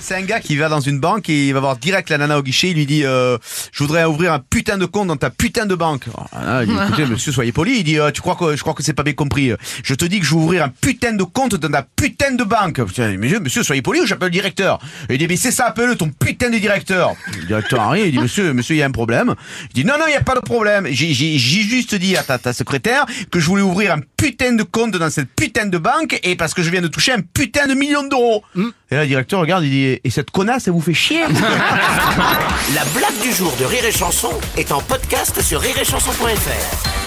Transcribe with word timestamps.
C'est 0.00 0.14
un 0.14 0.22
gars 0.22 0.40
qui 0.40 0.56
va 0.56 0.68
dans 0.68 0.80
une 0.80 0.98
banque 0.98 1.28
et 1.28 1.48
il 1.48 1.54
va 1.54 1.60
voir 1.60 1.76
direct 1.76 2.10
la 2.10 2.18
nana 2.18 2.38
au 2.38 2.42
guichet, 2.42 2.70
il 2.70 2.76
lui 2.76 2.86
dit 2.86 3.04
euh, 3.04 3.38
je 3.72 3.82
voudrais 3.82 4.04
ouvrir 4.04 4.32
un 4.32 4.38
putain 4.38 4.76
de 4.78 4.84
compte 4.86 5.08
dans 5.08 5.16
ta 5.16 5.30
putain 5.30 5.66
de 5.66 5.74
banque. 5.74 6.04
Alors, 6.08 6.28
nana, 6.34 6.62
elle 6.62 6.68
dit 6.68 6.74
écoutez 6.74 7.06
monsieur 7.10 7.32
soyez 7.32 7.52
poli, 7.52 7.78
il 7.78 7.84
dit 7.84 7.98
euh, 7.98 8.10
tu 8.10 8.20
crois 8.20 8.36
que 8.36 8.56
je 8.56 8.60
crois 8.62 8.74
que 8.74 8.82
c'est 8.82 8.92
pas 8.92 9.02
bien 9.02 9.12
compris. 9.12 9.52
Je 9.84 9.94
te 9.94 10.04
dis 10.04 10.20
que 10.20 10.26
je 10.26 10.34
vais 10.34 10.40
ouvrir 10.40 10.64
un 10.64 10.68
putain 10.68 11.12
de 11.12 11.22
compte 11.24 11.54
dans 11.56 11.70
ta 11.70 11.82
putain 11.82 12.32
de 12.32 12.44
banque. 12.44 12.82
Putain, 12.84 13.16
Monsieur, 13.16 13.40
monsieur 13.40 13.62
soyez 13.62 13.82
poli 13.82 14.00
ou 14.00 14.06
j'appelle 14.06 14.28
le 14.28 14.32
directeur. 14.32 14.78
Il 15.10 15.18
dit 15.18 15.26
mais 15.28 15.36
c'est 15.36 15.50
ça 15.50 15.66
appelle 15.66 15.96
ton 15.96 16.08
putain 16.10 16.50
de 16.50 16.58
directeur. 16.58 17.14
Le 17.36 17.46
directeur 17.46 17.80
arrive, 17.80 18.06
il 18.06 18.12
dit 18.12 18.18
monsieur 18.18 18.52
monsieur 18.52 18.74
il 18.74 18.78
y 18.78 18.82
a 18.82 18.86
un 18.86 18.90
problème. 18.90 19.34
Il 19.70 19.82
dit 19.82 19.84
non 19.84 19.94
non 19.98 20.06
il 20.08 20.12
y 20.12 20.16
a 20.16 20.22
pas 20.22 20.34
de 20.34 20.40
problème. 20.40 20.86
J'ai 20.90 21.12
juste 21.38 21.94
dit 21.94 22.16
à 22.16 22.22
ta, 22.22 22.38
ta 22.38 22.52
secrétaire 22.52 23.06
que 23.30 23.40
je 23.40 23.46
voulais 23.46 23.62
ouvrir 23.62 23.92
un 23.92 24.00
putain 24.16 24.52
de 24.52 24.62
compte 24.62 24.92
dans 24.96 25.10
cette 25.10 25.28
putain 25.34 25.66
de 25.66 25.78
banque 25.78 26.18
et 26.22 26.36
parce 26.36 26.54
que 26.54 26.62
je 26.62 26.70
viens 26.70 26.80
de 26.82 26.88
toucher 26.88 27.12
un 27.12 27.20
putain 27.20 27.66
de 27.66 27.74
million 27.74 28.06
d'euros. 28.06 28.42
Et 28.90 28.94
là 28.94 29.02
le 29.02 29.08
directeur 29.08 29.40
regarde 29.40 29.64
il 29.64 29.70
dit 29.70 29.81
et 29.84 30.10
cette 30.10 30.30
connasse 30.30 30.66
elle 30.66 30.74
vous 30.74 30.80
fait 30.80 30.94
chier. 30.94 31.20
La 32.74 32.84
blague 32.94 33.20
du 33.22 33.32
jour 33.32 33.52
de 33.58 33.64
Rire 33.64 33.84
et 33.84 33.92
Chanson 33.92 34.32
est 34.56 34.72
en 34.72 34.80
podcast 34.80 35.40
sur 35.42 35.60
rireetchanson.fr. 35.60 37.01